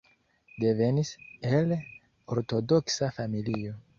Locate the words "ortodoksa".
2.37-3.13